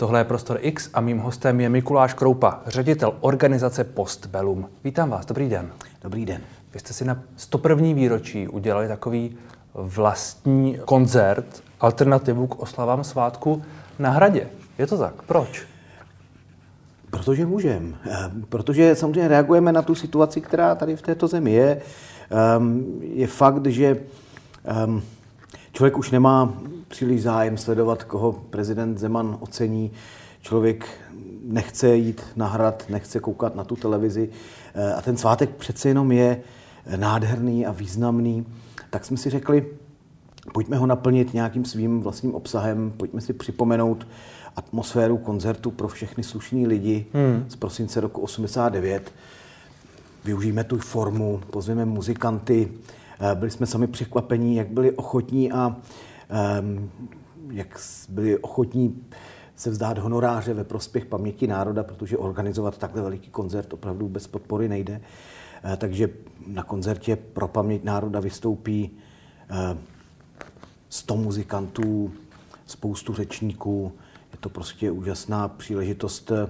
[0.00, 4.68] Tohle je Prostor X a mým hostem je Mikuláš Kroupa, ředitel organizace Postbellum.
[4.84, 5.72] Vítám vás, dobrý den.
[6.02, 6.40] Dobrý den.
[6.74, 7.94] Vy jste si na 101.
[7.94, 9.36] výročí udělali takový
[9.74, 13.62] vlastní koncert, alternativu k oslavám svátku
[13.98, 14.48] na hradě.
[14.78, 15.22] Je to tak?
[15.22, 15.66] Proč?
[17.10, 17.92] Protože můžeme.
[18.48, 21.80] Protože samozřejmě reagujeme na tu situaci, která tady v této zemi je.
[22.30, 23.96] Ehm, je fakt, že
[24.64, 25.02] ehm,
[25.72, 26.54] člověk už nemá
[26.90, 29.90] příliš zájem sledovat, koho prezident Zeman ocení.
[30.42, 30.86] Člověk
[31.44, 34.28] nechce jít na hrad, nechce koukat na tu televizi.
[34.74, 36.40] Eh, a ten svátek přece jenom je
[36.96, 38.46] nádherný a významný.
[38.90, 39.66] Tak jsme si řekli,
[40.52, 44.06] pojďme ho naplnit nějakým svým vlastním obsahem, pojďme si připomenout
[44.56, 47.44] atmosféru koncertu pro všechny slušní lidi hmm.
[47.48, 49.12] z prosince roku 89.
[50.24, 52.68] Využijeme tu formu, pozveme muzikanty.
[53.20, 55.76] Eh, byli jsme sami překvapení, jak byli ochotní a
[57.50, 59.04] jak byli ochotní
[59.56, 64.68] se vzdát honoráře ve prospěch paměti národa, protože organizovat takhle veliký koncert opravdu bez podpory
[64.68, 65.00] nejde.
[65.64, 66.08] Eh, takže
[66.46, 68.90] na koncertě pro paměť národa vystoupí
[70.88, 72.12] 100 muzikantů,
[72.66, 73.92] spoustu řečníků,
[74.32, 76.48] je to prostě úžasná příležitost eh,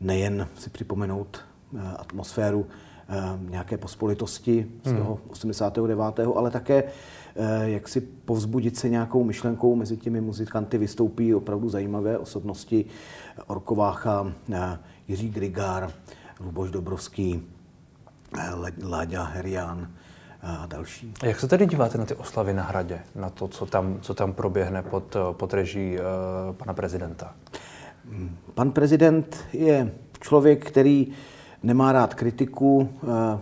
[0.00, 1.38] nejen si připomenout
[1.76, 2.66] eh, atmosféru
[3.08, 3.14] eh,
[3.50, 4.98] nějaké pospolitosti z hmm.
[4.98, 5.98] toho 89.,
[6.36, 6.84] ale také
[7.62, 9.76] jak si povzbudit se nějakou myšlenkou.
[9.76, 12.84] Mezi těmi muzikanty vystoupí opravdu zajímavé osobnosti.
[13.46, 14.32] Orkovácha,
[15.08, 15.92] Jiří Grigár,
[16.40, 17.42] Luboš Dobrovský,
[18.82, 19.88] Láďa Herián,
[20.42, 21.14] a další.
[21.22, 24.32] Jak se tedy díváte na ty oslavy na hradě, na to, co tam, co tam
[24.32, 27.34] proběhne pod, pod reží uh, pana prezidenta?
[28.54, 31.12] Pan prezident je člověk, který
[31.62, 32.88] nemá rád kritiku,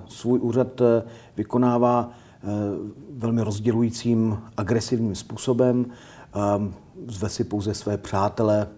[0.09, 0.81] svůj úřad
[1.37, 2.11] vykonává
[3.17, 5.87] velmi rozdělujícím, agresivním způsobem,
[7.09, 8.69] zve si pouze své přátele,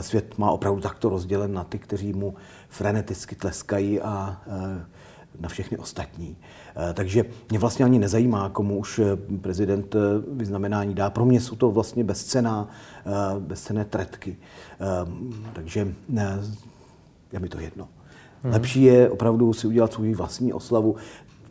[0.00, 2.34] svět má opravdu takto rozdělen na ty, kteří mu
[2.68, 4.40] freneticky tleskají a
[5.40, 6.36] na všechny ostatní.
[6.76, 9.98] Eh, takže mě vlastně ani nezajímá, komu už eh, prezident eh,
[10.32, 11.10] vyznamenání dá.
[11.10, 12.68] Pro mě jsou to vlastně bezcená,
[13.38, 14.36] bezcené tretky.
[15.52, 15.94] Takže
[17.32, 17.88] je mi to jedno.
[18.42, 18.52] Hmm.
[18.52, 20.96] Lepší je opravdu si udělat svůj vlastní oslavu.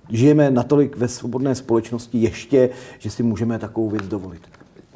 [0.09, 2.69] Žijeme natolik ve svobodné společnosti ještě,
[3.00, 4.41] že si můžeme takovou věc dovolit.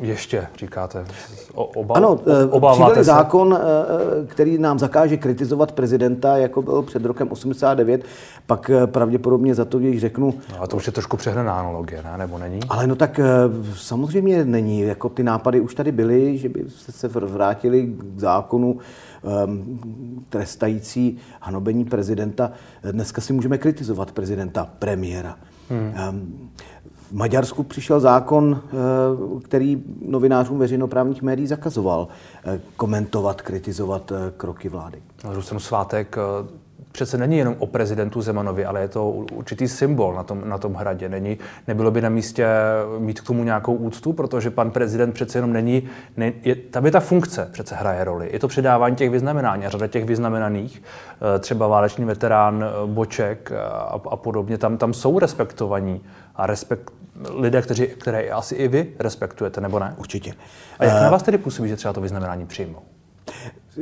[0.01, 1.05] Ještě, říkáte.
[1.53, 2.19] Oba, ano,
[2.55, 3.65] eh, přijali zákon, eh,
[4.23, 8.05] eh, který nám zakáže kritizovat prezidenta, jako byl před rokem 89,
[8.47, 10.33] pak pravděpodobně za to, když řeknu...
[10.51, 12.17] No, a to už je trošku přehnaná analogie, ne?
[12.17, 12.59] nebo není?
[12.69, 13.19] Ale no tak
[13.75, 14.81] samozřejmě není.
[14.81, 18.77] Jako ty nápady už tady byly, že by se vrátili k zákonu
[19.45, 22.51] um, trestající hanobení prezidenta.
[22.91, 25.35] Dneska si můžeme kritizovat prezidenta, premiéra.
[25.69, 25.93] Hmm.
[26.09, 26.49] Um,
[27.11, 32.07] Maďarsku přišel zákon, eh, který novinářům veřejnoprávních médií zakazoval
[32.45, 35.01] eh, komentovat, kritizovat eh, kroky vlády.
[35.23, 36.15] Druhou svátek
[36.91, 40.73] přece není jenom o prezidentu Zemanovi, ale je to určitý symbol na tom, na tom
[40.73, 41.09] hradě.
[41.09, 42.47] Není, nebylo by na místě
[42.99, 45.83] mít k tomu nějakou úctu, protože pan prezident přece jenom není,
[46.17, 48.29] ne, je, tam je ta funkce přece hraje roli.
[48.33, 50.83] Je to předávání těch vyznamenání a řada těch vyznamenaných,
[51.39, 56.01] třeba válečný veterán Boček a, a podobně, tam, tam jsou respektovaní
[56.35, 56.91] a respekt,
[57.29, 59.95] lidé, kteří, které asi i vy respektujete, nebo ne?
[59.97, 60.33] Určitě.
[60.79, 62.79] A jak na vás tedy působí, že třeba to vyznamenání přijmou?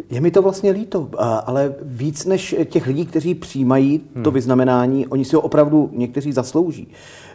[0.10, 1.10] Je mi to vlastně líto,
[1.46, 4.34] ale víc než těch lidí, kteří přijímají to hmm.
[4.34, 6.88] vyznamenání, oni si ho opravdu někteří zaslouží.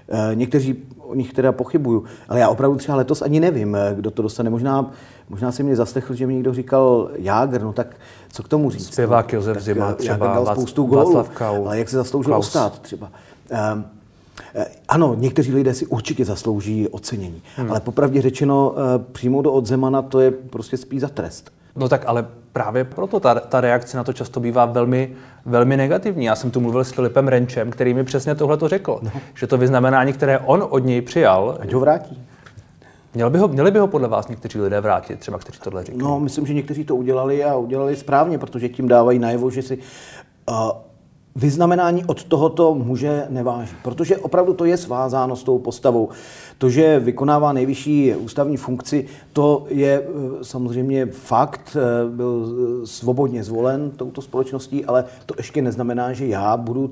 [0.09, 4.11] E, někteří o nich teda pochybuju, ale já opravdu třeba letos ani nevím, e, kdo
[4.11, 4.51] to dostane.
[4.51, 4.91] Možná,
[5.29, 7.97] možná si mě zaslechl, že mi někdo říkal Jágr, no tak
[8.33, 8.87] co k tomu říct?
[8.87, 12.47] Zpěvák Josef Zima, třeba Jágr dal spoustu gólů, ale jak se zasloužil Klaus.
[12.47, 13.11] ostát třeba.
[13.75, 13.85] Um, Eh,
[14.89, 17.71] ano, někteří lidé si určitě zaslouží ocenění, hmm.
[17.71, 21.53] ale popravdě řečeno, eh, přímo do od Zemana to je prostě spíš za trest.
[21.77, 25.11] No tak ale právě proto ta, ta reakce na to často bývá velmi,
[25.47, 26.25] velmi negativní.
[26.25, 29.11] Já jsem tu mluvil s Filipem Renčem, který mi přesně tohle to řekl, no.
[29.35, 31.59] že to vyznamenání, které on od něj přijal...
[31.61, 32.23] Ať ho vrátí.
[33.15, 36.03] Měl by ho, měli by ho podle vás někteří lidé vrátit, třeba kteří tohle říkají?
[36.03, 39.79] No, myslím, že někteří to udělali a udělali správně, protože tím dávají najevo, že si
[40.49, 40.55] uh,
[41.37, 46.09] vyznamenání od tohoto muže neváží, protože opravdu to je svázáno s tou postavou.
[46.59, 52.47] To, že vykonává nejvyšší ústavní funkci, to je eh, samozřejmě fakt, eh, byl
[52.83, 56.91] eh, svobodně zvolen touto společností, ale to ještě neznamená, že já budu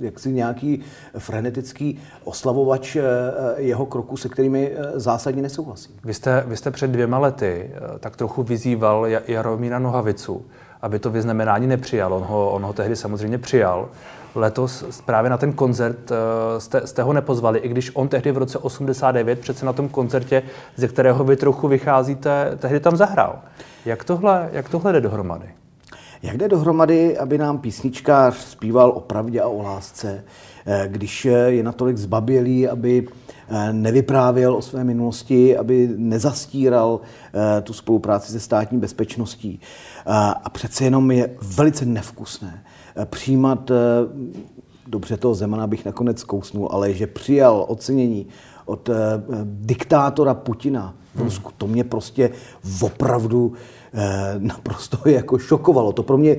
[0.00, 0.80] jaksi nějaký
[1.18, 2.96] frenetický oslavovač
[3.56, 5.94] jeho kroku, se kterými zásadně nesouhlasím.
[6.04, 7.70] Vy jste, vy jste před dvěma lety
[8.00, 10.44] tak trochu vyzýval Jaromíra Nohavicu,
[10.84, 12.14] aby to vyznamenání nepřijal.
[12.14, 13.88] On ho, on ho tehdy samozřejmě přijal.
[14.34, 16.12] letos právě na ten koncert
[16.58, 20.42] jste, jste ho nepozvali, i když on tehdy v roce 89 přece na tom koncertě,
[20.76, 23.38] ze kterého vy trochu vycházíte, tehdy tam zahrál.
[23.84, 25.46] Jak tohle, jak tohle jde dohromady?
[26.22, 30.24] Jak jde dohromady, aby nám písničkář zpíval o pravdě a o lásce,
[30.66, 33.23] eh, když je natolik zbabělý, aby eh,
[33.72, 39.60] nevyprávěl o své minulosti, aby nezastíral eh, tu spolupráci se státní bezpečností.
[40.44, 42.64] A přece jenom je velice nevkusné
[43.04, 43.70] přijímat,
[44.86, 48.26] dobře toho Zemana bych nakonec zkousnul, ale že přijal ocenění
[48.64, 48.90] od
[49.44, 52.30] diktátora Putina v Rusku, to mě prostě
[52.80, 53.52] opravdu
[53.96, 55.92] Eh, naprosto jako šokovalo.
[55.92, 56.36] To pro mě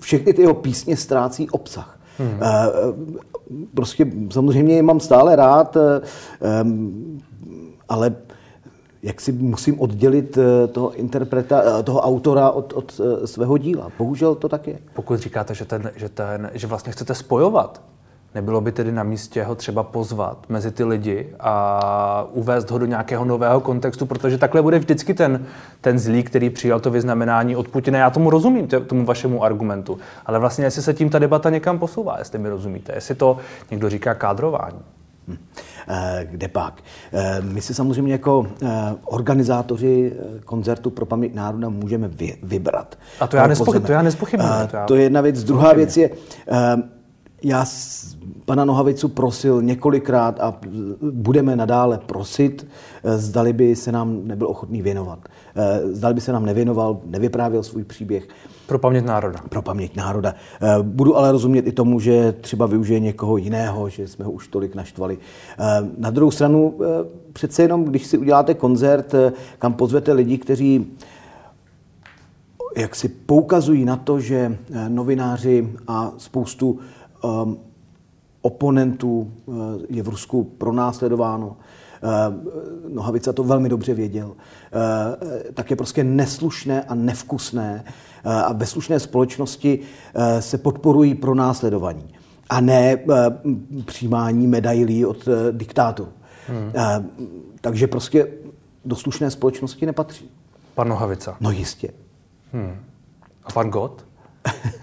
[0.00, 1.98] všechny ty jeho písně ztrácí obsah.
[2.18, 2.40] Hmm.
[2.42, 2.66] Eh,
[3.74, 6.00] prostě samozřejmě mám stále rád, eh,
[7.88, 8.14] ale
[9.02, 10.38] jak si musím oddělit
[10.72, 13.92] toho interpreta, toho autora od, od svého díla.
[13.98, 14.78] Bohužel to tak je.
[14.94, 17.82] Pokud říkáte, že, ten, že, ten, že vlastně chcete spojovat
[18.34, 22.86] Nebylo by tedy na místě ho třeba pozvat mezi ty lidi a uvést ho do
[22.86, 25.46] nějakého nového kontextu, protože takhle bude vždycky ten,
[25.80, 27.98] ten zlý, který přijal to vyznamenání od Putina.
[27.98, 32.16] Já tomu rozumím, tomu vašemu argumentu, ale vlastně jestli se tím ta debata někam posouvá,
[32.18, 33.38] jestli mi rozumíte, jestli to
[33.70, 34.78] někdo říká kádrování.
[35.28, 35.36] Hm.
[35.88, 36.82] Eh, kde pak?
[37.12, 38.68] Eh, my si samozřejmě jako eh,
[39.04, 40.12] organizátoři
[40.44, 42.10] koncertu pro paměť národa můžeme
[42.42, 42.98] vybrat.
[43.20, 44.52] A to já, nespochyb, to já nespochybnuju.
[44.70, 45.44] To, to je jedna věc.
[45.44, 46.10] Druhá věc je,
[47.42, 47.64] já
[48.44, 50.60] pana Nohavicu prosil několikrát a
[51.12, 52.68] budeme nadále prosit,
[53.04, 55.18] eh, zdali by se nám nebyl ochotný věnovat.
[55.56, 58.28] Eh, zdali by se nám nevěnoval, nevyprávěl svůj příběh.
[58.66, 59.40] Pro paměť národa.
[59.48, 60.34] Pro paměť národa.
[60.60, 64.48] Eh, budu ale rozumět i tomu, že třeba využije někoho jiného, že jsme ho už
[64.48, 65.18] tolik naštvali.
[65.98, 66.74] Na druhou stranu,
[67.32, 69.14] přece jenom, když si uděláte koncert,
[69.58, 70.86] kam pozvete lidi, kteří
[72.76, 74.58] jak si poukazují na to, že
[74.88, 76.78] novináři a spoustu
[77.24, 77.58] um,
[78.42, 79.56] oponentů uh,
[79.88, 81.56] je v Rusku pronásledováno.
[82.02, 84.26] Uh, Nohavica to velmi dobře věděl.
[84.26, 84.34] Uh,
[85.54, 87.84] tak je prostě neslušné a nevkusné
[88.24, 92.14] uh, a ve slušné společnosti uh, se podporují pronásledovaní
[92.50, 92.98] a ne
[93.84, 96.12] přijímání medailí od diktátorů.
[96.48, 96.72] Hmm.
[97.60, 98.28] Takže prostě
[98.84, 100.30] do slušné společnosti nepatří.
[100.74, 101.36] Pan Nohavica.
[101.40, 101.88] No jistě.
[102.52, 102.76] Hmm.
[103.44, 104.06] A pan Gott?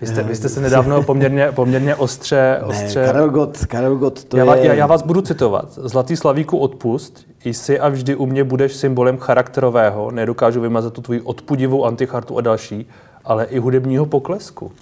[0.00, 2.60] Vy jste, vy jste se nedávno poměrně, poměrně ostře...
[2.64, 3.00] ostře...
[3.00, 4.66] Ne, Karel Gott, Karel Gott, to já, je...
[4.66, 5.72] Já, já vás budu citovat.
[5.72, 11.20] Zlatý slavíku odpust, jsi a vždy u mě budeš symbolem charakterového, nedokážu vymazat tu tvoji
[11.20, 12.86] odpudivou antichartu a další,
[13.24, 14.72] ale i hudebního poklesku.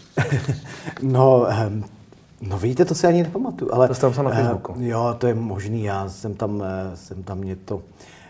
[1.02, 1.84] no, um,
[2.40, 3.88] no víte, to si ani nepamatuju, ale...
[3.88, 4.72] To jste tam na Facebooku.
[4.72, 7.80] Uh, jo, to je možný, já jsem tam, eh, jsem tam mě to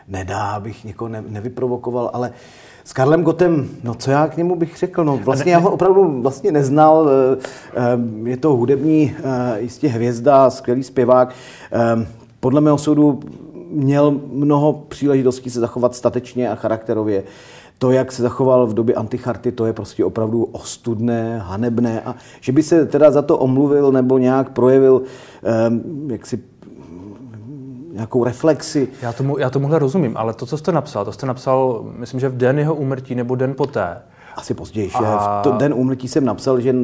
[0.09, 2.35] nedá, abych někoho ne, nevyprovokoval, ale uh,
[2.89, 6.23] s Karlem Gotem, no co já k němu bych řekl, no vlastně já ho opravdu
[6.23, 7.37] vlastně neznal, eh,
[7.77, 11.35] eh, je to hudební eh, jistě hvězda, skvělý zpěvák,
[12.41, 13.21] podle mého soudu
[13.71, 17.23] měl mnoho příležitostí se zachovat statečně a charakterově.
[17.79, 22.53] To, jak se zachoval v době anticharty, to je prostě opravdu ostudné, hanebné a že
[22.53, 25.03] by se teda za to omluvil nebo nějak projevil,
[26.07, 26.41] jak si
[27.99, 28.89] nějakou reflexi.
[29.03, 32.29] Já, tomu, já tomuhle rozumím, ale to, co jste napsal, to jste napsal, myslím, že
[32.29, 34.03] v den jeho úmrtí nebo den poté.
[34.37, 34.91] Asi později.
[34.95, 35.41] A...
[35.41, 36.75] V to den úmrtí jsem napsal, že,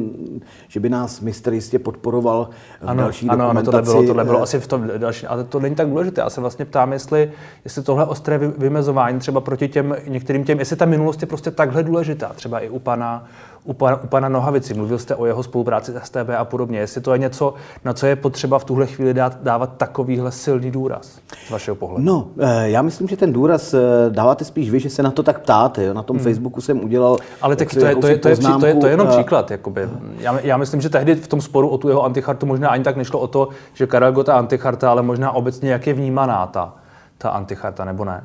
[0.67, 2.49] že by nás mistr jistě podporoval
[2.81, 3.77] v ano, další ano, dokumentaci.
[3.77, 6.21] Ano, tohle bylo, tohle bylo asi v tom další, ale to není tak důležité.
[6.21, 7.31] Já se vlastně ptám, jestli,
[7.63, 11.83] jestli tohle ostré vymezování třeba proti těm některým těm, jestli ta minulost je prostě takhle
[11.83, 13.25] důležitá, třeba i u pana,
[13.65, 14.73] u pana, u pana Nohavici.
[14.73, 16.79] Mluvil jste o jeho spolupráci s STB a podobně.
[16.79, 17.53] Jestli to je něco,
[17.85, 22.05] na co je potřeba v tuhle chvíli dát, dávat takovýhle silný důraz z vašeho pohledu?
[22.05, 23.79] No, eh, já myslím, že ten důraz eh,
[24.09, 25.83] dáváte spíš vy, že se na to tak ptáte.
[25.83, 25.93] Jo?
[25.93, 26.23] Na tom hmm.
[26.23, 27.17] Facebooku jsem udělal.
[27.41, 29.51] Ale tak to je, to, je, to, je, to, je, to je jenom eh, příklad.
[29.51, 29.89] Jakoby.
[30.19, 32.95] Já, já myslím, že tehdy v tom sporu o tu jeho antichartu možná ani tak
[32.95, 36.73] nešlo o to, že Karel Gota anticharta, ale možná obecně, jak je vnímaná ta,
[37.17, 38.23] ta anticharta, nebo ne?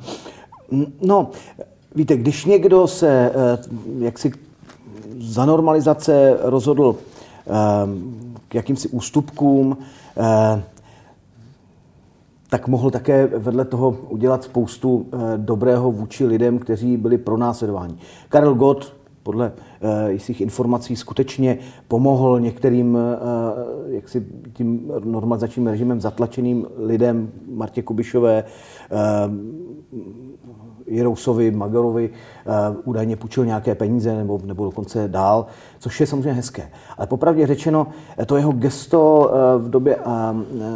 [1.01, 1.29] No,
[1.95, 3.31] víte, když někdo se
[3.99, 4.31] jak si
[5.21, 6.95] za normalizace rozhodl
[7.47, 8.15] ehm,
[8.47, 9.77] k jakýmsi ústupkům,
[10.15, 10.63] ehm,
[12.51, 17.95] tak mohl také vedle toho udělat spoustu eh, dobrého vůči lidem, kteří byli pronásledováni.
[18.29, 19.51] Karel Gott, podle
[19.81, 28.43] eh, jistých informací, skutečně pomohl některým eh, jaksi tím normalizačním režimem zatlačeným lidem, Martě Kubišové,
[30.91, 35.45] Jirousovi, Magorovi uh, údajně půjčil nějaké peníze nebo, nebo dokonce dál,
[35.79, 36.71] což je samozřejmě hezké.
[36.97, 39.97] Ale popravdě řečeno, eh, to jeho gesto uh, v době,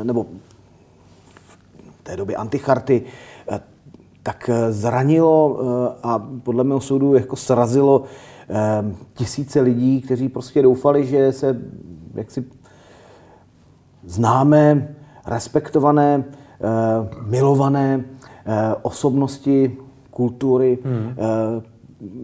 [0.04, 0.26] nebo
[2.00, 3.04] v té době anticharty,
[4.24, 5.60] tak zranilo
[6.04, 8.04] a podle mého soudu jako srazilo
[9.14, 11.62] tisíce lidí, kteří prostě doufali, že se
[12.14, 12.46] jaksi
[14.06, 14.96] známé,
[15.26, 16.24] respektované,
[17.26, 18.06] milované
[18.82, 19.78] osobnosti
[20.16, 21.14] kultury hmm.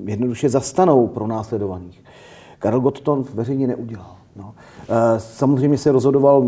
[0.06, 2.04] jednoduše zastanou pro následovaných.
[2.60, 4.16] Karel Gott to veřejně neudělal.
[4.36, 4.54] No.
[5.18, 6.44] Samozřejmě se rozhodoval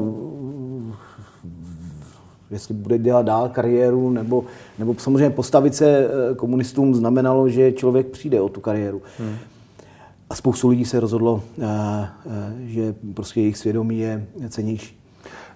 [2.54, 4.44] jestli bude dělat dál kariéru, nebo,
[4.80, 9.02] nebo samozřejmě postavit se eh, komunistům znamenalo, že člověk přijde o tu kariéru.
[9.20, 9.36] Hmm.
[10.30, 15.03] A spoustu lidí se rozhodlo, eh, eh, že prostě jejich svědomí je cenější.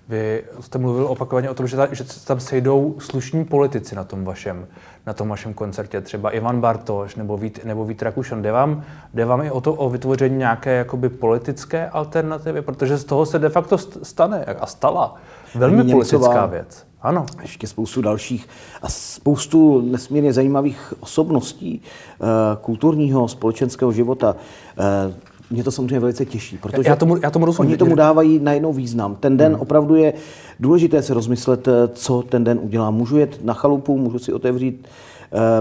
[0.10, 4.26] Vy jste mluvil opakovaně o tom, že, ta, že tam sejdou slušní politici na tom
[4.26, 4.68] vašem,
[5.06, 8.42] na tom vašem koncertě, třeba Ivan Bartoš nebo Vít, nebo Vít Rakušan.
[8.42, 8.84] Jde vám,
[9.14, 13.40] jde vám i o to, o vytvoření nějaké jakoby politické alternativy, protože z toho se
[13.40, 15.16] de facto stane a stala
[15.56, 16.88] velmi Němcová, politická věc.
[17.02, 17.26] Ano.
[17.42, 18.48] Ještě spoustu dalších
[18.82, 22.26] a spoustu nesmírně zajímavých osobností eh,
[22.62, 24.36] kulturního, společenského života.
[25.52, 27.70] Mě to samozřejmě velice těší, protože já tomu, já tomu rozumím.
[27.70, 29.16] oni tomu dávají najednou význam.
[29.16, 29.62] Ten den hmm.
[29.62, 30.14] opravdu je
[30.60, 32.92] důležité se rozmyslet, eh, co ten den udělá.
[32.92, 34.88] Můžu jet na chalupu, můžu si otevřít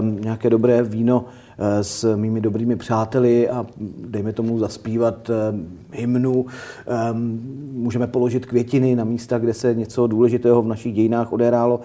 [0.01, 1.25] um, nějaké dobré víno,
[1.59, 3.65] Eh, s mými dobrými přáteli a
[3.97, 5.33] dejme tomu zaspívat eh,
[5.91, 6.45] hymnu.
[6.87, 7.39] Ehm,
[7.71, 11.79] můžeme položit květiny na místa, kde se něco důležitého v našich dějinách odehrálo.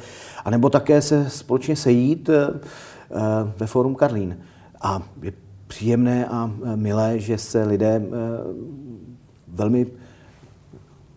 [0.45, 2.61] A nebo také se společně sejít eh,
[3.59, 4.37] ve Fórum Karlín.
[4.83, 5.33] A je
[5.73, 8.03] příjemné a milé, že se lidé
[9.49, 9.87] velmi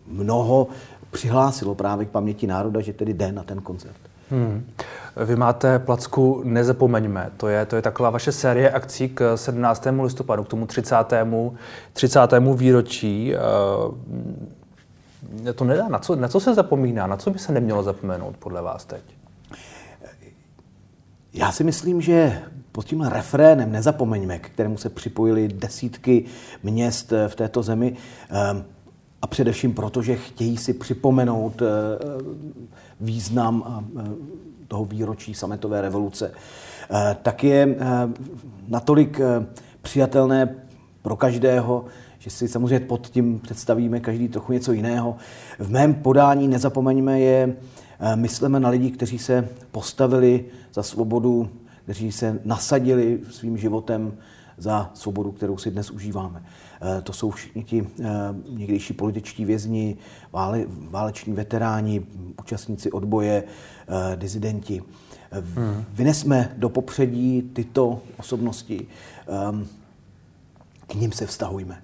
[0.06, 0.66] mnoho
[1.10, 3.96] přihlásilo právě k paměti národa, že tedy jde na ten koncert.
[4.30, 4.66] Hmm.
[5.24, 7.30] Vy máte placku Nezapomeňme.
[7.36, 9.86] To je, to je taková vaše série akcí k 17.
[10.02, 10.96] listopadu, k tomu 30.
[11.92, 12.20] 30.
[12.54, 13.34] výročí.
[13.34, 13.94] Uh,
[15.54, 15.88] to nedá.
[15.88, 17.06] Na co, na co se zapomíná?
[17.06, 19.02] Na co by se nemělo zapomenout podle vás teď?
[21.32, 22.42] Já si myslím, že
[22.76, 26.24] pod tím refrénem Nezapomeňme, k kterému se připojili desítky
[26.62, 27.96] měst v této zemi,
[28.52, 28.64] um,
[29.22, 31.66] a především proto, že chtějí si připomenout eh,
[33.00, 33.84] význam a
[34.68, 36.32] toho výročí sametové revoluce,
[36.90, 37.86] eh, tak je eh,
[38.68, 39.46] natolik eh,
[39.82, 40.54] přijatelné
[41.02, 41.84] pro každého,
[42.18, 45.16] že si samozřejmě pod tím představíme každý trochu něco jiného.
[45.58, 47.56] V mém podání nezapomeňme je,
[48.14, 51.48] myslíme na lidi, kteří se postavili za svobodu,
[51.86, 54.12] kteří se nasadili svým životem
[54.58, 56.42] za svobodu, kterou si dnes užíváme.
[57.02, 57.88] To jsou všichni ti
[58.48, 59.96] někdejší političtí vězni,
[60.32, 62.06] vále, váleční veteráni,
[62.38, 63.44] účastníci odboje,
[63.88, 64.82] Eh, dizidenti.
[65.30, 65.84] Hmm.
[65.92, 68.86] Vynesme do popředí tyto osobnosti,
[69.26, 69.66] ehm,
[70.86, 71.82] k ním se vztahujme.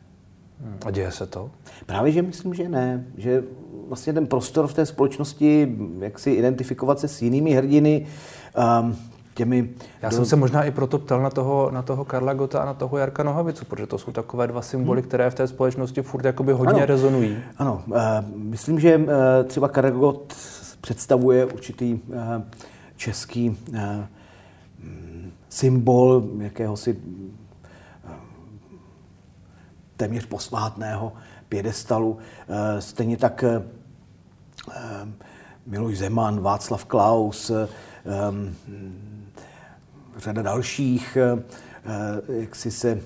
[0.61, 0.79] Hmm.
[0.87, 1.51] A děje se to?
[1.87, 3.07] Právě, že myslím, že ne.
[3.17, 3.43] Že
[3.89, 8.07] vlastně ten prostor v té společnosti, jak si identifikovat se s jinými hrdiny,
[8.81, 8.97] um,
[9.35, 9.69] těmi...
[10.03, 10.17] Já do...
[10.17, 12.99] jsem se možná i proto ptal na toho, na toho Karla Gota a na toho
[12.99, 15.09] Jarka Nohavicu, protože to jsou takové dva symboly, hmm.
[15.09, 16.87] které v té společnosti furt jakoby hodně ano.
[16.87, 17.37] rezonují.
[17.59, 17.97] Ano, uh,
[18.35, 19.05] myslím, že uh,
[19.47, 20.35] třeba Karel Gott
[20.83, 22.45] představuje určitý eh,
[22.97, 24.09] český eh,
[25.49, 26.97] symbol jakéhosi
[29.97, 31.13] téměř posvátného
[31.49, 32.19] pědestalu.
[32.79, 33.45] Stejně tak
[35.67, 37.53] Miloš Zeman, Václav Klaus,
[40.17, 41.19] řada dalších,
[42.29, 43.01] jak si se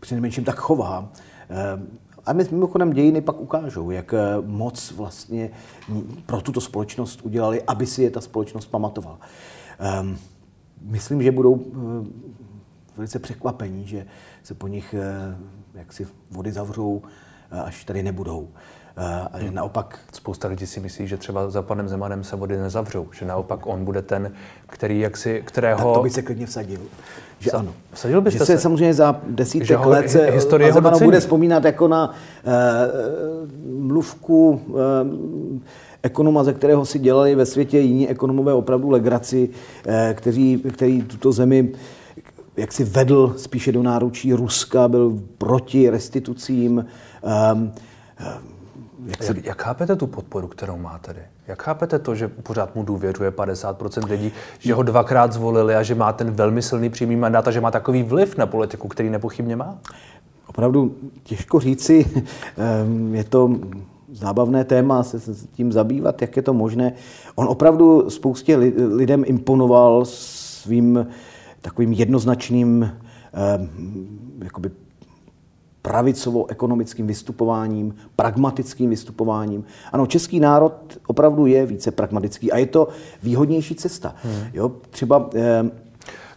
[0.00, 1.12] přinejmenším tak chová.
[2.26, 5.50] A my mimochodem dějiny pak ukážou, jak eh, moc vlastně
[6.26, 9.18] pro tuto společnost udělali, aby si je ta společnost pamatovala.
[10.00, 10.18] Um,
[10.82, 11.64] myslím, že budou
[12.96, 14.06] velice překvapení, že
[14.42, 15.34] se po nich uh,
[15.74, 17.02] jak si vody zavřou,
[17.50, 18.48] až tady nebudou.
[19.32, 19.98] A že naopak...
[20.12, 23.84] Spousta lidí si myslí, že třeba za panem Zemanem se vody nezavřou, že naopak on
[23.84, 24.32] bude ten,
[24.66, 25.76] který jaksi, kterého...
[25.76, 26.80] Tak to by se klidně vsadil.
[27.38, 27.72] Že ano.
[27.92, 31.88] Vsadil byste že se, se samozřejmě za desítek let se historie Zemanu bude vzpomínat jako
[31.88, 32.52] na uh,
[33.88, 34.78] mluvku uh,
[36.02, 41.32] ekonoma, ze kterého si dělali ve světě jiní ekonomové opravdu legraci, uh, kteří, který tuto
[41.32, 41.72] zemi
[42.56, 46.84] jak si vedl spíše do náručí Ruska, byl proti restitucím.
[47.52, 47.72] Um,
[49.06, 49.32] jak, se...
[49.36, 51.20] jak, jak chápete tu podporu, kterou má tady?
[51.46, 55.94] Jak chápete to, že pořád mu důvěřuje 50% lidí, že ho dvakrát zvolili a že
[55.94, 59.56] má ten velmi silný přímý mandát a že má takový vliv na politiku, který nepochybně
[59.56, 59.78] má?
[60.46, 62.06] Opravdu těžko říci.
[62.58, 63.50] Ehm, je to
[64.12, 65.18] zábavné téma se
[65.52, 66.92] tím zabývat, jak je to možné.
[67.34, 68.56] On opravdu spoustě
[68.96, 71.06] lidem imponoval svým
[71.60, 72.90] takovým jednoznačným
[73.32, 73.68] ehm,
[75.90, 79.64] jakoby pravicovou-ekonomickým vystupováním, pragmatickým vystupováním.
[79.92, 80.72] Ano, český národ
[81.06, 82.88] opravdu je více pragmatický a je to
[83.22, 84.14] výhodnější cesta.
[84.22, 84.44] Hmm.
[84.54, 85.30] Jo, třeba...
[85.34, 85.70] Eh,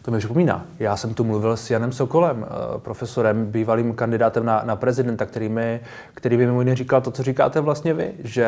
[0.04, 0.66] To mi připomíná.
[0.80, 5.50] Já jsem tu mluvil s Janem Sokolem, eh, profesorem, bývalým kandidátem na, na prezidenta, který
[5.50, 5.80] mi,
[6.14, 8.48] který by mimo jiné říkal to, co říkáte vlastně vy, že,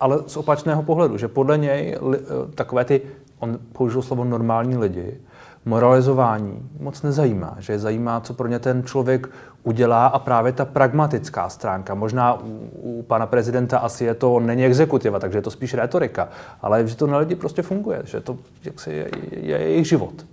[0.00, 3.02] ale z opačného pohledu, že podle něj li, eh, takové ty,
[3.38, 5.20] on použil slovo normální lidi,
[5.66, 9.28] moralizování moc nezajímá, že je zajímá, co pro ně ten člověk
[9.62, 11.94] udělá a právě ta pragmatická stránka.
[11.94, 16.28] Možná u, u pana prezidenta asi je to, není exekutiva, takže je to spíš retorika,
[16.62, 20.26] ale že to na lidi prostě funguje, že to jaksi je, je, je jejich život.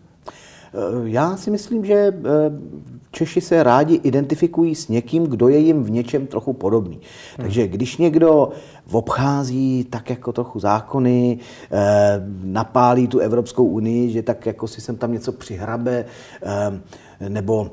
[1.03, 2.13] Já si myslím, že eh,
[3.13, 6.95] Češi se rádi identifikují s někým, kdo je jim v něčem trochu podobný.
[6.95, 7.01] Hmm.
[7.37, 8.49] Takže když někdo
[8.91, 11.39] obchází tak jako trochu zákony,
[11.71, 16.05] eh, napálí tu Evropskou unii, že tak jako si sem tam něco přihrabe,
[17.29, 17.71] nebo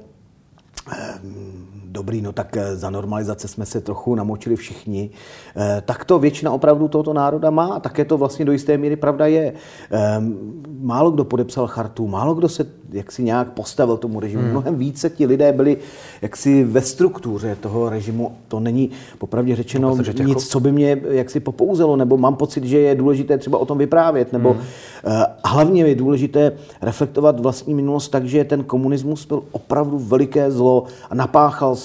[1.90, 5.10] dobrý, no tak eh, za normalizace jsme se trochu namočili všichni.
[5.56, 8.96] Eh, tak to většina opravdu tohoto národa má a také to vlastně do jisté míry
[8.96, 9.52] pravda je.
[9.90, 10.34] Ehm,
[10.80, 14.42] málo kdo podepsal chartu, málo kdo se jaksi nějak postavil tomu režimu.
[14.42, 14.50] Hmm.
[14.50, 15.76] Mnohem více ti lidé byli
[16.22, 18.32] jaksi ve struktuře toho režimu.
[18.48, 20.40] To není popravdě řečeno no, nic, jako...
[20.40, 24.32] co by mě jaksi popouzelo, nebo mám pocit, že je důležité třeba o tom vyprávět,
[24.32, 24.60] nebo hmm.
[24.60, 30.84] uh, hlavně je důležité reflektovat vlastní minulost tak, že ten komunismus byl opravdu veliké zlo
[31.10, 31.76] a napáchal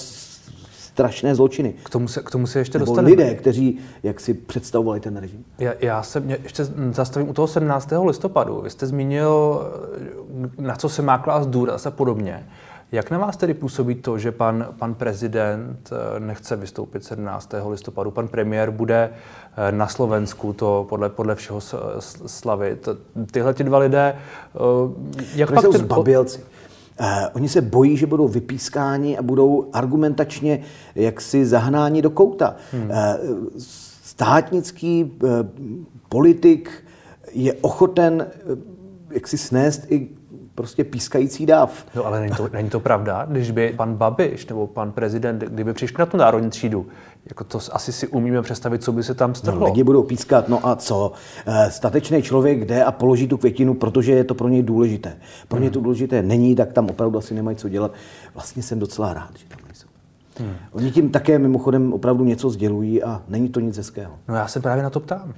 [0.95, 1.73] strašné zločiny.
[1.83, 3.09] K tomu se, k tomu se ještě Nebo dostaneme.
[3.09, 5.45] lidé, kteří jak si představovali ten režim.
[5.59, 7.93] Já, já se mě ještě zastavím u toho 17.
[8.05, 8.61] listopadu.
[8.61, 9.61] Vy jste zmínil,
[10.57, 12.47] na co se má klást důraz a podobně.
[12.91, 17.53] Jak na vás tedy působí to, že pan, pan prezident eh, nechce vystoupit 17.
[17.69, 18.11] listopadu?
[18.11, 19.09] Pan premiér bude
[19.57, 21.61] eh, na Slovensku to podle, podle všeho
[22.25, 22.89] slavit.
[23.31, 24.15] Tyhle ti dva lidé...
[24.55, 24.59] Eh,
[25.35, 25.81] jak to pak jsou ten...
[25.81, 26.41] zbabilci.
[26.99, 30.59] Eh, oni se bojí, že budou vypískáni a budou argumentačně
[30.95, 32.55] jaksi zahnáni do kouta.
[32.71, 32.91] Hmm.
[32.91, 33.17] Eh,
[34.03, 35.27] státnický eh,
[36.09, 36.83] politik
[37.31, 38.75] je ochoten eh,
[39.11, 40.09] jak si snést i
[40.55, 41.85] prostě pískající dáv.
[41.95, 45.73] No ale není to, není to pravda, když by pan Babiš nebo pan prezident, kdyby
[45.73, 46.85] přišli na tu národní třídu,
[47.25, 49.59] jako to asi si umíme představit, co by se tam strhlo.
[49.59, 51.11] No, lidi budou pískat, no a co?
[51.45, 55.17] Eh, statečný člověk jde a položí tu květinu, protože je to pro něj důležité.
[55.47, 55.63] Pro hmm.
[55.63, 57.91] ně to důležité není, tak tam opravdu asi nemají co dělat.
[58.33, 59.87] Vlastně jsem docela rád, že tam nejsou.
[60.39, 60.55] Hmm.
[60.71, 64.13] Oni tím také mimochodem opravdu něco sdělují a není to nic hezkého.
[64.27, 65.33] No já se právě na to ptám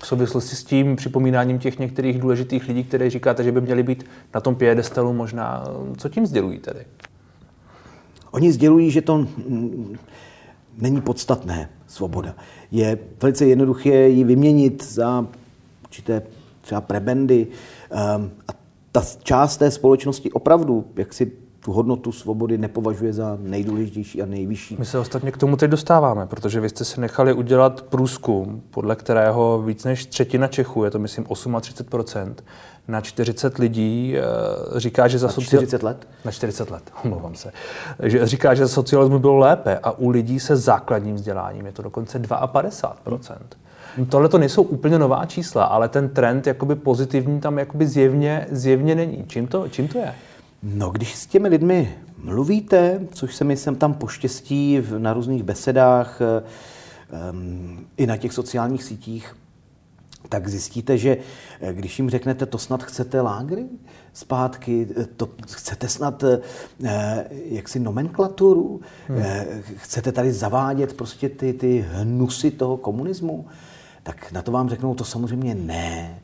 [0.00, 4.04] v souvislosti s tím připomínáním těch některých důležitých lidí, které říkáte, že by měli být
[4.34, 5.64] na tom piedestalu možná,
[5.96, 6.80] co tím sdělují tedy?
[8.30, 9.26] Oni sdělují, že to
[10.78, 12.34] není podstatné svoboda.
[12.70, 15.26] Je velice jednoduché ji vyměnit za
[15.84, 16.22] určité
[16.60, 18.52] třeba prebendy um, a
[18.92, 24.76] ta část té společnosti opravdu, jak si tu hodnotu svobody nepovažuje za nejdůležitější a nejvyšší.
[24.78, 28.96] My se ostatně k tomu teď dostáváme, protože vy jste si nechali udělat průzkum, podle
[28.96, 32.34] kterého víc než třetina Čechů, je to myslím 38%,
[32.88, 34.22] na 40 lidí eh,
[34.80, 36.08] říká, že za na 40 let?
[36.24, 37.52] Na 40 let, omlouvám se.
[38.02, 41.82] Že říká, že za socialismu bylo lépe a u lidí se základním vzděláním je to
[41.82, 43.36] dokonce 52%.
[43.96, 44.06] Hmm.
[44.06, 48.94] Tohle to nejsou úplně nová čísla, ale ten trend jakoby pozitivní tam jakoby zjevně, zjevně
[48.94, 49.24] není.
[49.26, 50.14] Čím to, čím to je?
[50.62, 56.20] No, když s těmi lidmi mluvíte, což se mi sem tam poštěstí na různých besedách,
[57.32, 59.36] um, i na těch sociálních sítích,
[60.28, 61.16] tak zjistíte, že
[61.60, 63.66] eh, když jim řeknete, to snad chcete lágry
[64.12, 66.24] zpátky, eh, to chcete snad
[67.44, 69.22] jaksi nomenklaturu, hmm.
[69.76, 73.46] chcete tady zavádět prostě ty, ty hnusy toho komunismu,
[74.02, 76.20] tak na to vám řeknou, to samozřejmě ne.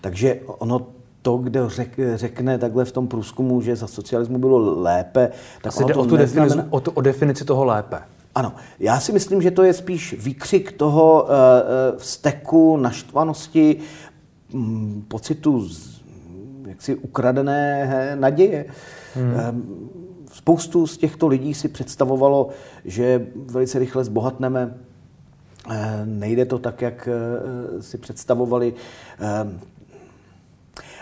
[0.00, 0.86] Takže ono
[1.28, 5.30] to, kdo řek, řekne takhle v tom průzkumu, že za socialismu bylo lépe,
[5.62, 7.98] tak Asi jde to o, tu definici, o, tu, o definici toho lépe.
[8.34, 11.28] Ano, já si myslím, že to je spíš výkřik toho uh,
[11.98, 13.76] vzteku, naštvanosti,
[14.52, 16.02] um, pocitu z,
[16.66, 18.64] jaksi ukradené naděje.
[19.14, 19.32] Hmm.
[19.32, 19.90] Um,
[20.32, 22.48] spoustu z těchto lidí si představovalo,
[22.84, 24.74] že velice rychle zbohatneme.
[26.04, 27.08] Nejde to tak, jak
[27.80, 28.74] si představovali.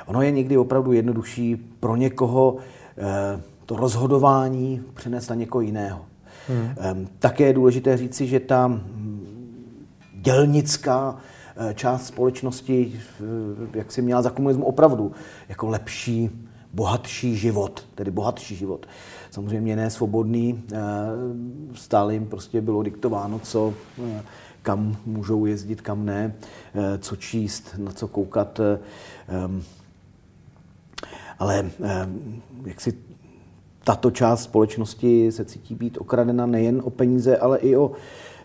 [0.07, 2.57] Ono je někdy opravdu jednodušší pro někoho
[2.99, 6.05] eh, to rozhodování přenést na někoho jiného.
[6.49, 7.09] Hmm.
[7.19, 9.27] Také je důležité říci, že ta hm,
[10.14, 11.16] dělnická
[11.57, 15.12] eh, část společnosti, eh, jak si měla za komunismu opravdu
[15.49, 16.31] jako lepší,
[16.73, 18.87] bohatší život, tedy bohatší život.
[19.31, 20.62] Samozřejmě ne svobodný,
[21.75, 23.75] stále jim prostě bylo diktováno, co,
[24.62, 26.35] kam můžou jezdit, kam ne,
[26.99, 28.61] co číst, na co koukat
[31.38, 32.09] ale eh,
[32.64, 32.99] jak si
[33.85, 37.92] tato část společnosti se cítí být okradena nejen o peníze, ale i o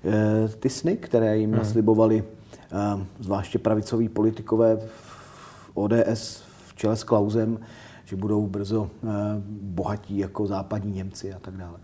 [0.04, 1.60] eh, ty sny, které jim hmm.
[1.60, 7.60] naslibovali eh, zvláště pravicoví politikové v ODS v čele s Klausem,
[8.06, 8.90] že budou brzo
[9.62, 11.80] bohatí jako západní Němci a tak dále.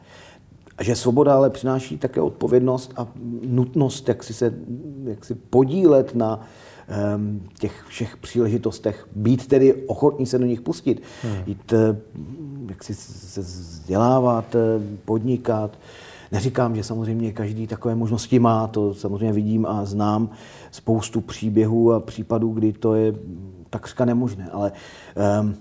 [0.77, 3.07] A že svoboda ale přináší také odpovědnost a
[3.41, 4.53] nutnost, jak si se
[5.03, 6.47] jak si podílet na
[7.59, 11.35] těch všech příležitostech, být tedy ochotní se do nich pustit, hmm.
[11.45, 11.97] jít, eh,
[12.69, 14.59] jak si se vzdělávat, eh,
[15.05, 15.79] podnikat.
[16.31, 20.29] Neříkám, že samozřejmě každý takové možnosti má, to samozřejmě vidím a znám
[20.71, 23.13] spoustu příběhů a případů, kdy to je
[23.69, 24.71] takřka nemožné, ale
[25.41, 25.55] um,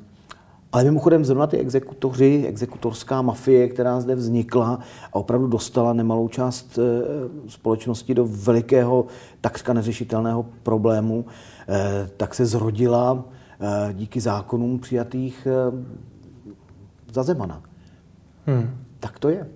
[0.77, 4.79] ale mimochodem zrovna ty exekutoři, exekutorská mafie, která zde vznikla
[5.13, 9.07] a opravdu dostala nemalou část eh, společnosti do velikého,
[9.41, 11.25] takřka neřešitelného problému,
[11.69, 13.25] eh, tak se zrodila
[13.61, 15.49] eh, díky zákonům přijatých
[17.13, 17.63] za Zemana.
[18.47, 18.71] Hmm.
[19.01, 19.47] Tak to je.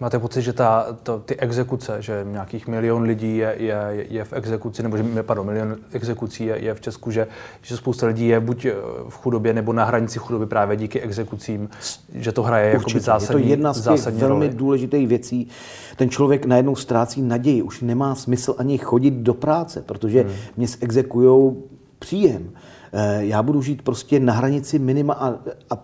[0.00, 4.32] Máte pocit, že ta, to, ty exekuce, že nějakých milion lidí je, je, je v
[4.32, 7.26] exekuci, nebo že, pardon, milion exekucí je, je v Česku, že,
[7.62, 8.66] že spousta lidí je buď
[9.08, 11.68] v chudobě nebo na hranici chudoby právě díky exekucím,
[12.14, 14.58] že to hraje jako zásadní Je to jedna z těch velmi roli.
[14.58, 15.48] důležitých věcí.
[15.96, 20.32] Ten člověk najednou ztrácí naději, už nemá smysl ani chodit do práce, protože hmm.
[20.56, 21.62] mě exekujou
[21.98, 22.50] příjem.
[22.92, 25.28] Eh, já budu žít prostě na hranici minima a,
[25.70, 25.78] a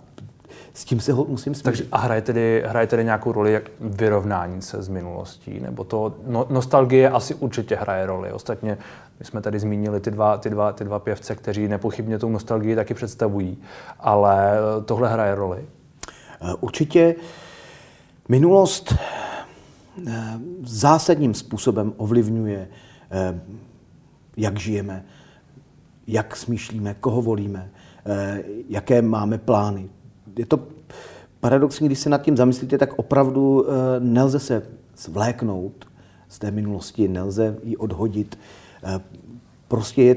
[0.75, 1.65] s tím se ho musím smířit.
[1.65, 5.61] Takže a hraje tedy, hraje tedy nějakou roli jak vyrovnání se s minulostí?
[5.61, 8.33] Nebo to no, nostalgie asi určitě hraje roli.
[8.33, 8.79] Ostatně
[9.19, 12.77] my jsme tady zmínili ty dva, ty dva, ty dva pěvce, kteří nepochybně tou nostalgii
[12.77, 13.59] taky představují.
[14.01, 14.53] Ale
[14.85, 15.65] tohle hraje roli?
[16.41, 17.15] Eh, určitě
[18.29, 18.95] minulost
[20.07, 22.69] eh, zásadním způsobem ovlivňuje,
[23.11, 23.41] eh,
[24.37, 25.05] jak žijeme,
[26.07, 27.71] jak smýšlíme, koho volíme,
[28.69, 29.89] jaké máme plány
[30.39, 30.61] je to
[31.41, 34.63] paradoxní, když se nad tím zamyslíte, tak opravdu eh, nelze se
[34.97, 35.85] zvléknout
[36.29, 38.39] z té minulosti, nelze ji odhodit.
[38.85, 39.01] Eh,
[39.69, 40.17] prostě je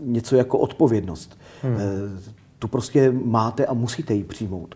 [0.00, 1.38] něco jako odpovědnost.
[1.62, 1.76] Hmm.
[1.76, 2.20] Eh,
[2.58, 4.74] tu prostě máte a musíte ji přijmout.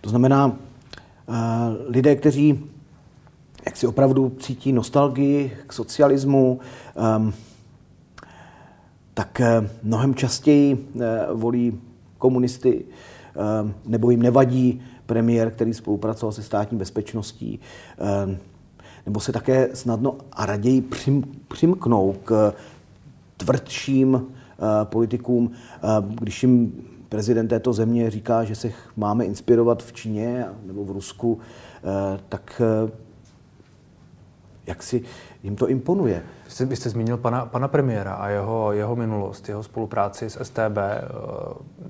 [0.00, 0.56] To znamená,
[1.86, 2.64] lidé, kteří
[3.66, 6.60] jak si opravdu cítí nostalgii k socialismu,
[6.96, 7.32] ehm,
[9.14, 9.40] tak
[9.82, 10.88] mnohem častěji
[11.32, 11.80] volí
[12.18, 12.84] komunisty,
[13.86, 17.60] nebo jim nevadí premiér, který spolupracoval se státní bezpečností,
[17.98, 18.36] ehm,
[19.06, 22.52] nebo se také snadno a raději přim, přimknou k
[23.36, 25.50] tvrdším eh, politikům,
[25.82, 26.72] ehm, když jim
[27.08, 32.62] prezident této země říká, že se máme inspirovat v Číně nebo v Rusku, eh, tak
[32.64, 33.03] eh,
[34.66, 35.02] jak si
[35.42, 36.22] jim to imponuje.
[36.66, 40.78] Vy jste, zmínil pana, pana premiéra a jeho, jeho minulost, jeho spolupráci s STB.
[40.78, 41.04] Eh,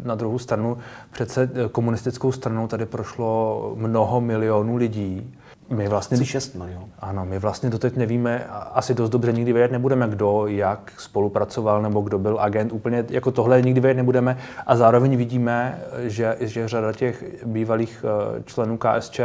[0.02, 0.78] na druhou stranu
[1.12, 5.34] přece komunistickou stranou tady prošlo mnoho milionů lidí
[5.70, 6.14] my vlastně...
[6.14, 6.88] Asi 6 milionů.
[6.98, 12.00] Ano, my vlastně doteď nevíme, asi dost dobře nikdy vědět nebudeme, kdo jak spolupracoval nebo
[12.00, 12.72] kdo byl agent.
[12.72, 14.38] Úplně jako tohle nikdy vědět nebudeme.
[14.66, 19.20] A zároveň vidíme, že, že řada těch bývalých eh, členů KSČ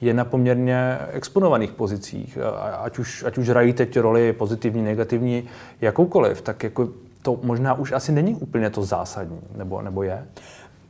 [0.00, 2.38] je na poměrně exponovaných pozicích.
[2.78, 5.44] Ať už, ať už hrají teď roli pozitivní, negativní,
[5.80, 6.88] jakoukoliv, tak jako
[7.22, 10.26] to možná už asi není úplně to zásadní, nebo, nebo je?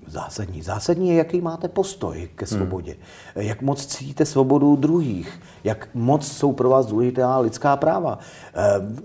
[0.07, 0.63] Zásadní.
[0.63, 2.59] Zásadní je, jaký máte postoj ke hmm.
[2.59, 2.97] svobodě.
[3.35, 3.47] Hmm.
[3.47, 5.41] Jak moc cítíte svobodu druhých.
[5.65, 8.19] Jak moc jsou pro vás důležitá lidská práva.
[8.55, 8.97] Eh,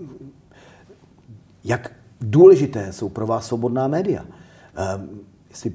[1.64, 4.24] jak důležité jsou pro vás svobodná média.
[4.76, 5.00] Eh,
[5.50, 5.72] jestli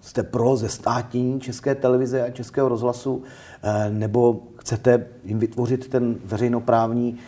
[0.00, 3.22] jste pro ze státní české televize a českého rozhlasu,
[3.62, 7.18] eh, nebo chcete jim vytvořit ten veřejnoprávní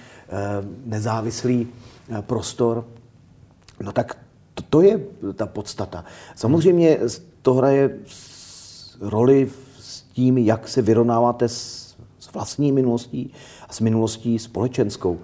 [0.84, 1.68] nezávislý
[2.20, 2.84] prostor,
[3.80, 4.16] no tak
[4.58, 5.00] to, to je
[5.34, 6.04] ta podstata.
[6.34, 6.98] Samozřejmě
[7.42, 7.90] to hraje
[9.00, 13.32] roli s tím, jak se vyrovnáváte s, s vlastní minulostí
[13.68, 15.18] a s minulostí společenskou.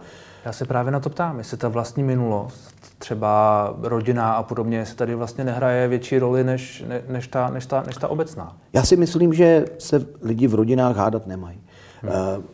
[0.44, 4.96] Já se právě na to ptám, jestli ta vlastní minulost, třeba rodina a podobně, se
[4.96, 8.56] tady vlastně nehraje větší roli než, ne, než, ta, než, ta, než ta obecná.
[8.72, 11.60] Já si myslím, že se lidi v rodinách hádat nemají.
[12.02, 12.12] Hmm.
[12.12, 12.44] Uh,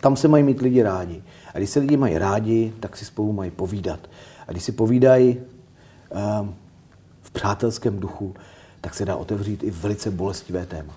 [0.00, 1.22] tam se mají mít lidi rádi.
[1.54, 4.00] A když se lidi mají rádi, tak si spolu mají povídat.
[4.48, 5.40] A když si povídají
[7.22, 8.34] v přátelském duchu,
[8.80, 10.94] tak se dá otevřít i velice bolestivé téma.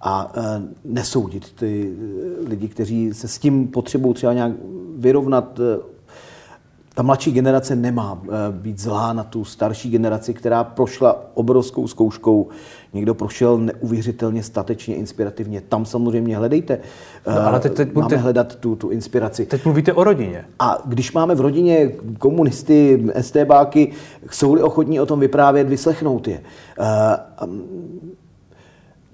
[0.00, 4.52] A e, nesoudit ty e, lidi, kteří se s tím potřebují třeba nějak
[4.96, 5.60] vyrovnat.
[6.94, 12.48] Ta mladší generace nemá být zlá na tu starší generaci, která prošla obrovskou zkouškou.
[12.92, 15.60] Někdo prošel neuvěřitelně statečně, inspirativně.
[15.60, 16.78] Tam samozřejmě hledejte.
[17.26, 19.46] No, ale teď, teď, máme teď, hledat tu, tu inspiraci.
[19.46, 20.44] Teď mluvíte o rodině.
[20.58, 23.92] A když máme v rodině komunisty, STBáky,
[24.30, 26.42] jsou-li ochotní o tom vyprávět, vyslechnout je.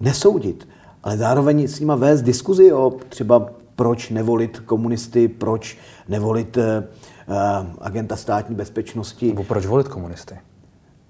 [0.01, 0.69] Nesoudit,
[1.05, 6.59] ale zároveň s nimi vést diskuzi o třeba proč nevolit komunisty, proč nevolit
[7.81, 9.29] agenta státní bezpečnosti.
[9.29, 10.38] Nebo proč volit komunisty?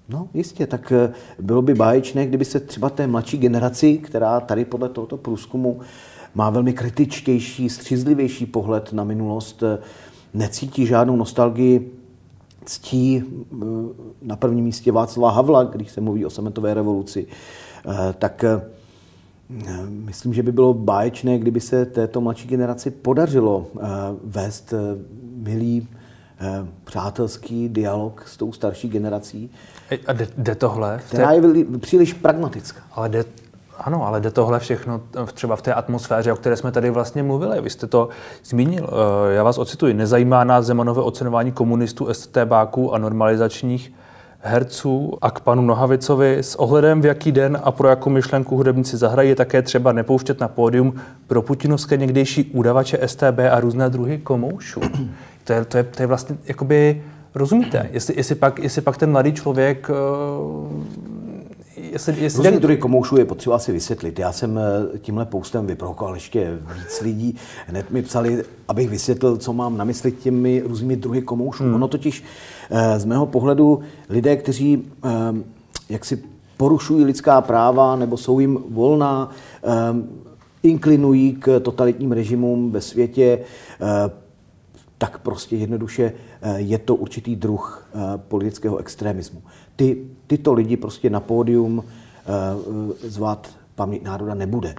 [0.09, 4.65] No, jistě, tak eh, bylo by báječné, kdyby se třeba té mladší generaci, která tady
[4.65, 5.79] podle tohoto průzkumu
[6.35, 9.77] má velmi kritičtější, střízlivější pohled na minulost, eh,
[10.33, 11.91] necítí žádnou nostalgii,
[12.65, 13.55] ctí eh,
[14.21, 17.27] na prvním místě Václava Havla, když se mluví o sametové revoluci,
[18.19, 18.45] tak
[19.87, 23.67] myslím, že by bylo báječné, kdyby se této mladší generaci podařilo
[24.23, 24.73] vést
[25.35, 25.87] milý
[26.83, 29.51] přátelský dialog s tou starší generací.
[30.07, 30.99] A jde, jde tohle?
[31.07, 31.41] Která je
[31.79, 32.81] příliš pragmatická.
[32.91, 33.25] Ale jde,
[33.77, 35.01] ano, ale jde tohle všechno
[35.33, 37.61] třeba v té atmosféře, o které jsme tady vlastně mluvili.
[37.61, 38.09] Vy jste to
[38.43, 38.89] zmínil.
[38.89, 39.93] Eh, já vás ocituji.
[39.93, 43.93] Nezajímá nás Zemanové ocenování komunistů, STBáků a normalizačních
[44.41, 48.97] herců a k panu Nohavicovi s ohledem v jaký den a pro jakou myšlenku hudebníci
[48.97, 50.93] zahrají je také třeba nepouštět na pódium
[51.27, 54.81] pro putinovské někdejší údavače STB a různé druhy komoušů.
[55.43, 57.01] To je, to je, to je vlastně jakoby
[57.35, 57.89] Rozumíte?
[57.91, 59.93] Jestli, jestli, pak, jestli pak ten mladý člověk eh,
[61.91, 62.61] Jestli, jestli Různý ten...
[62.61, 64.19] druhy komoušů je potřeba si vysvětlit.
[64.19, 67.35] Já jsem eh, tímhle postem vyprovokoval ještě víc lidí.
[67.67, 71.63] Hned mi psali, abych vysvětlil, co mám na mysli těmi různými druhy komoušů.
[71.63, 71.75] Hmm.
[71.75, 72.23] Ono totiž
[72.69, 74.91] eh, z mého pohledu lidé, kteří
[75.89, 76.23] jak si
[76.57, 79.29] porušují lidská práva nebo jsou jim volná,
[80.63, 83.39] inklinují k totalitním režimům ve světě,
[84.99, 89.41] tak prostě jednoduše eh, je to určitý druh eh, politického extremismu.
[89.79, 94.75] Ty, tyto lidi prostě na pódium eh, zvát paměť národa nebude.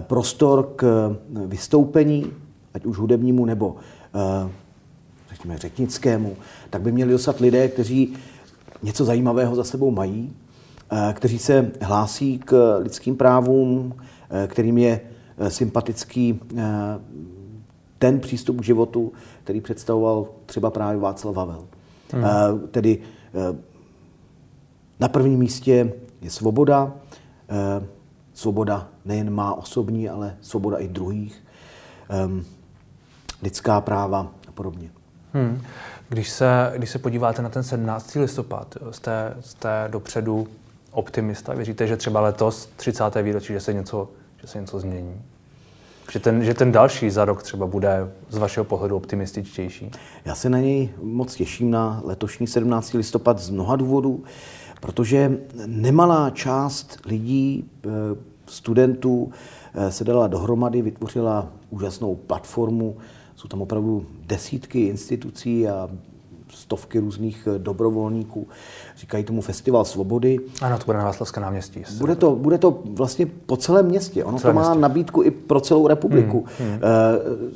[0.00, 2.32] Prostor k vystoupení,
[2.74, 3.76] ať už hudebnímu nebo
[5.30, 6.36] řekněme řečnickému,
[6.70, 8.14] tak by měli dostat lidé, kteří
[8.82, 10.32] něco zajímavého za sebou mají,
[11.12, 13.94] kteří se hlásí k lidským právům,
[14.46, 15.00] kterým je
[15.48, 16.40] sympatický
[17.98, 19.12] ten přístup k životu,
[19.44, 21.64] který představoval třeba právě Václav Havel.
[22.12, 22.24] Hmm.
[22.70, 22.98] Tedy
[25.00, 26.84] na prvním místě je svoboda.
[26.84, 27.86] Uh,
[28.34, 31.44] svoboda nejen má osobní, ale svoboda i druhých.
[32.26, 32.44] Um,
[33.42, 34.90] lidská práva a podobně.
[35.32, 35.62] Hmm.
[36.08, 38.14] Když, se, když se podíváte na ten 17.
[38.14, 40.46] listopad, jste, jste dopředu
[40.90, 41.54] optimista?
[41.54, 43.04] Věříte, že třeba letos, 30.
[43.22, 44.08] výročí, že se něco,
[44.40, 45.22] že se něco změní?
[46.12, 49.90] Že ten, že ten další za rok třeba bude z vašeho pohledu optimističtější?
[50.24, 52.92] Já se na něj moc těším na letošní 17.
[52.92, 54.24] listopad z mnoha důvodů,
[54.80, 57.88] protože nemalá část lidí, eh,
[58.46, 59.32] studentů
[59.74, 62.96] eh, se dala dohromady, vytvořila úžasnou platformu.
[63.36, 65.88] Jsou tam opravdu desítky institucí a
[66.50, 68.48] stovky různých eh, dobrovolníků.
[68.96, 70.38] Říkají tomu Festival svobody.
[70.62, 71.82] Ano, to bude na Václavské náměstí.
[71.98, 74.24] Bude to, bude to vlastně po celém městě.
[74.24, 74.80] Ono Celé to má městě.
[74.80, 76.44] nabídku i pro celou republiku.
[76.58, 76.80] Hmm, hmm.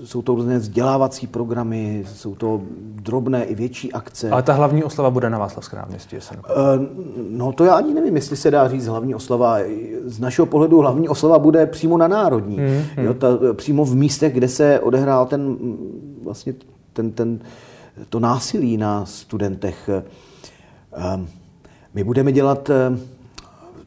[0.05, 2.61] Jsou to různé vzdělávací programy, jsou to
[2.94, 4.31] drobné i větší akce.
[4.31, 6.42] Ale ta hlavní oslava bude na Václavské náměstí, jestli uh,
[7.31, 9.59] No to já ani nevím, jestli se dá říct hlavní oslava.
[10.05, 12.57] Z našeho pohledu hlavní oslava bude přímo na Národní.
[12.57, 13.07] Hmm, hmm.
[13.07, 15.57] Jo, ta, přímo v místech, kde se odehrál ten
[16.24, 16.55] vlastně
[16.92, 17.38] ten, ten
[18.09, 19.90] to násilí na studentech.
[20.92, 21.28] Ehm,
[21.94, 23.00] my budeme dělat ehm,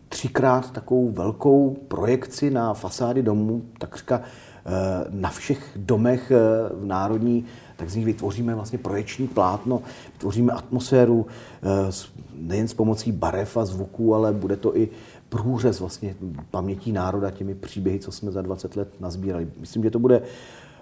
[0.09, 4.71] třikrát takovou velkou projekci na fasády domů, takřka eh,
[5.09, 6.31] na všech domech
[6.73, 9.81] v Národní, tak z nich vytvoříme vlastně projekční plátno,
[10.13, 11.27] vytvoříme atmosféru
[12.35, 14.89] nejen s pomocí barev a zvuků, ale bude to i
[15.29, 16.15] průřez vlastně
[16.51, 19.47] pamětí národa těmi příběhy, co jsme za 20 let nazbírali.
[19.59, 20.21] Myslím, že to bude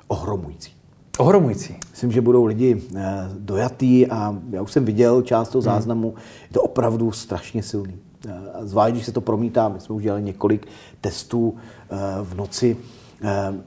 [0.08, 0.83] ohromující.
[1.18, 1.76] Ohromující.
[1.92, 5.72] Myslím, že budou lidi eh, dojatý a já už jsem viděl část toho hmm.
[5.72, 7.98] záznamu, je to opravdu strašně silný.
[8.28, 10.68] Eh, zvlášť, když se to promítá, my jsme už dělali několik
[11.02, 12.78] testů eh, v noci,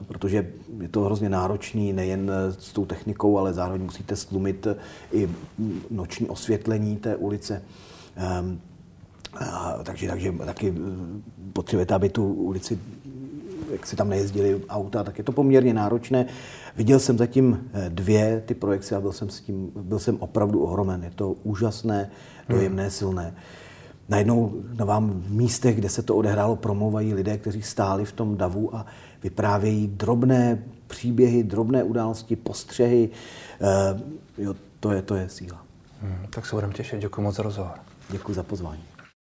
[0.06, 4.66] protože je to hrozně náročný nejen s tou technikou, ale zároveň musíte stlumit
[5.12, 5.28] i
[5.90, 7.62] noční osvětlení té ulice.
[8.16, 8.60] Ehm,
[9.82, 10.74] takže, takže taky
[11.52, 12.78] potřebujete, aby tu ulici
[13.72, 16.26] jak si tam nejezdili auta, tak je to poměrně náročné.
[16.76, 20.62] Viděl jsem zatím eh, dvě ty projekce a byl jsem, s tím, byl jsem opravdu
[20.62, 21.04] ohromen.
[21.04, 22.10] Je to úžasné,
[22.48, 22.90] dojemné, hmm.
[22.90, 23.34] silné.
[24.08, 28.36] Najednou na vám v místech, kde se to odehrálo, promluvají lidé, kteří stáli v tom
[28.36, 28.86] davu a
[29.22, 33.10] vyprávějí drobné příběhy, drobné události, postřehy.
[33.60, 35.62] E, jo, to je, to je síla.
[36.02, 37.00] Hmm, tak se budeme těšit.
[37.00, 37.72] Děkuji moc za rozhovor.
[38.10, 38.95] Děkuji za pozvání.